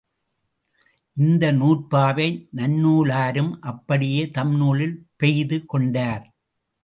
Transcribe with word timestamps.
இந்த 1.17 1.51
நூற்பாவை 1.51 2.27
நன்னூலாரும் 2.55 3.51
அப்படியே 3.61 4.23
தம் 4.29 4.55
நூலில் 4.55 4.97
பெய்து 5.15 5.59
கொண்டார். 5.65 6.25